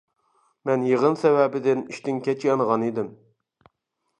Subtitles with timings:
[0.69, 3.13] مەن يىغىن سەۋەبىدىن ئىشتىن كەچ يانغانىدىم.